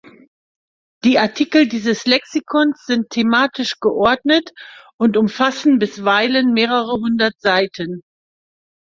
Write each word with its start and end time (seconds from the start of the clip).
Die 1.03 1.19
Artikel 1.19 1.67
dieses 1.67 2.07
Lexikons 2.07 2.85
sind 2.87 3.11
thematisch 3.11 3.79
geordnet 3.79 4.49
und 4.97 5.15
umfassen 5.15 5.77
bisweilen 5.77 6.53
mehrere 6.55 6.93
hundert 6.93 7.39
Seiten. 7.39 8.01